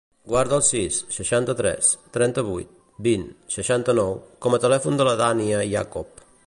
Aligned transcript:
Guarda 0.29 0.55
el 0.55 0.61
sis, 0.67 0.95
seixanta-tres, 1.17 1.89
trenta-vuit, 2.17 2.73
vint, 3.09 3.29
seixanta-nou 3.59 4.19
com 4.47 4.57
a 4.59 4.63
telèfon 4.67 5.01
de 5.03 5.11
la 5.11 5.17
Dània 5.25 5.65
Iacob. 5.75 6.31